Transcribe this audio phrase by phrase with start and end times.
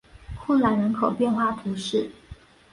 [0.35, 2.09] 库朗人口变化图示